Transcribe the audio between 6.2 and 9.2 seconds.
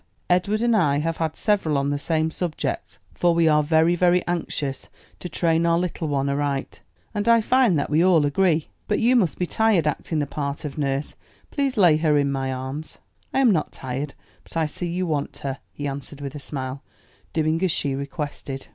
aright); and I find that we all agree. But you